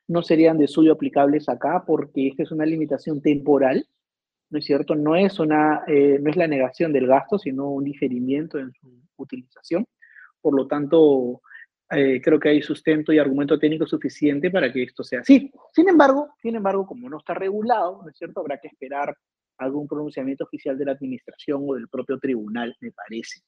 no 0.08 0.22
serían 0.22 0.58
de 0.58 0.66
suyo 0.66 0.92
aplicables 0.92 1.48
acá 1.48 1.84
porque 1.86 2.28
esta 2.28 2.42
es 2.42 2.50
una 2.50 2.66
limitación 2.66 3.20
temporal 3.20 3.86
¿no 4.50 4.58
es 4.58 4.64
cierto? 4.64 4.94
No 4.94 5.16
es, 5.16 5.38
una, 5.38 5.82
eh, 5.86 6.18
no 6.20 6.30
es 6.30 6.36
la 6.36 6.46
negación 6.46 6.92
del 6.92 7.06
gasto, 7.06 7.38
sino 7.38 7.70
un 7.70 7.84
diferimiento 7.84 8.58
en 8.58 8.72
su 8.72 8.88
utilización. 9.16 9.84
Por 10.40 10.54
lo 10.54 10.66
tanto, 10.66 11.42
eh, 11.90 12.20
creo 12.22 12.38
que 12.38 12.50
hay 12.50 12.62
sustento 12.62 13.12
y 13.12 13.18
argumento 13.18 13.58
técnico 13.58 13.86
suficiente 13.86 14.50
para 14.50 14.72
que 14.72 14.82
esto 14.82 15.04
sea 15.04 15.20
así. 15.20 15.50
Sin 15.72 15.88
embargo, 15.88 16.30
sin 16.40 16.56
embargo, 16.56 16.86
como 16.86 17.08
no 17.08 17.18
está 17.18 17.34
regulado, 17.34 18.02
¿no 18.02 18.08
es 18.08 18.16
cierto? 18.16 18.40
Habrá 18.40 18.58
que 18.58 18.68
esperar 18.68 19.14
algún 19.58 19.88
pronunciamiento 19.88 20.44
oficial 20.44 20.78
de 20.78 20.84
la 20.84 20.92
administración 20.92 21.64
o 21.66 21.74
del 21.74 21.88
propio 21.88 22.18
tribunal, 22.18 22.74
me 22.80 22.92
parece. 22.92 23.40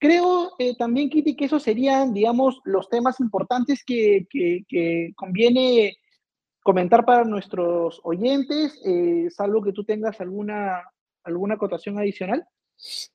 Creo 0.00 0.52
eh, 0.58 0.74
también, 0.76 1.10
Kitty, 1.10 1.36
que 1.36 1.44
esos 1.44 1.62
serían, 1.62 2.12
digamos, 2.14 2.60
los 2.64 2.88
temas 2.88 3.20
importantes 3.20 3.84
que, 3.84 4.26
que, 4.30 4.64
que 4.66 5.12
conviene 5.14 5.94
comentar 6.62 7.04
para 7.04 7.24
nuestros 7.24 8.00
oyentes, 8.02 8.80
eh, 8.84 9.28
salvo 9.30 9.62
que 9.62 9.72
tú 9.72 9.84
tengas 9.84 10.20
alguna, 10.20 10.82
alguna 11.24 11.54
acotación 11.54 11.98
adicional. 11.98 12.46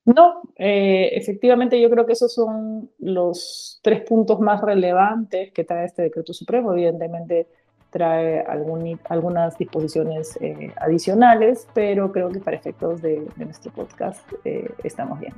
No, 0.05 0.41
eh, 0.57 1.09
efectivamente 1.13 1.81
yo 1.81 1.89
creo 1.89 2.05
que 2.05 2.13
esos 2.13 2.33
son 2.33 2.91
los 2.99 3.79
tres 3.81 4.03
puntos 4.07 4.39
más 4.39 4.61
relevantes 4.61 5.51
que 5.51 5.63
trae 5.63 5.85
este 5.85 6.03
decreto 6.03 6.33
supremo. 6.33 6.71
Evidentemente 6.73 7.47
trae 7.89 8.41
algún, 8.41 8.99
algunas 9.09 9.57
disposiciones 9.57 10.37
eh, 10.39 10.71
adicionales, 10.77 11.67
pero 11.73 12.11
creo 12.11 12.29
que 12.29 12.39
para 12.39 12.57
efectos 12.57 13.01
de, 13.01 13.25
de 13.35 13.45
nuestro 13.45 13.71
podcast 13.71 14.21
eh, 14.43 14.69
estamos 14.83 15.19
bien. 15.19 15.33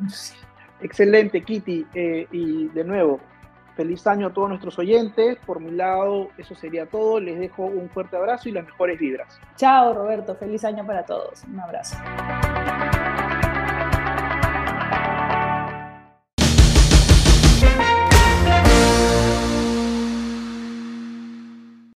Excelente, 0.82 1.44
Kitty. 1.44 1.86
Eh, 1.94 2.28
y 2.32 2.68
de 2.70 2.84
nuevo, 2.84 3.20
Feliz 3.78 4.08
año 4.08 4.28
a 4.28 4.34
todos 4.34 4.50
nuestros 4.50 4.80
oyentes. 4.80 5.38
Por 5.46 5.60
mi 5.60 5.70
lado, 5.70 6.30
eso 6.40 6.56
sería 6.56 6.88
todo. 6.88 7.20
Les 7.20 7.38
dejo 7.40 7.62
un 7.62 7.90
fuerte 7.92 8.18
abrazo 8.18 8.50
y 8.50 8.52
las 8.52 8.66
mejores 8.66 9.00
vibras. 9.00 9.40
Chao, 9.56 9.94
Roberto. 9.94 10.36
Feliz 10.36 10.66
año 10.66 10.84
para 10.84 11.06
todos. 11.06 11.44
Un 11.44 11.60
abrazo. 11.60 11.96